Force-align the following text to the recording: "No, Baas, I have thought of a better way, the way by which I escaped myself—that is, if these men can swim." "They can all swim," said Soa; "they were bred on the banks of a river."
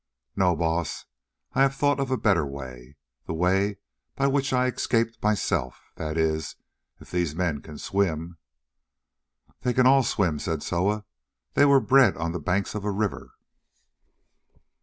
"No, 0.35 0.55
Baas, 0.55 1.05
I 1.53 1.61
have 1.61 1.75
thought 1.75 1.99
of 1.99 2.09
a 2.09 2.17
better 2.17 2.43
way, 2.43 2.95
the 3.27 3.35
way 3.35 3.77
by 4.15 4.25
which 4.25 4.51
I 4.51 4.65
escaped 4.65 5.21
myself—that 5.21 6.17
is, 6.17 6.55
if 6.99 7.11
these 7.11 7.35
men 7.35 7.61
can 7.61 7.77
swim." 7.77 8.39
"They 9.61 9.73
can 9.75 9.85
all 9.85 10.01
swim," 10.01 10.39
said 10.39 10.63
Soa; 10.63 11.05
"they 11.53 11.65
were 11.65 11.79
bred 11.79 12.17
on 12.17 12.31
the 12.31 12.39
banks 12.39 12.73
of 12.73 12.83
a 12.83 12.89
river." 12.89 13.33